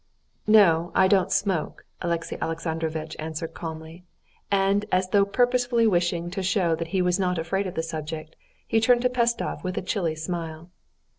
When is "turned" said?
8.81-9.03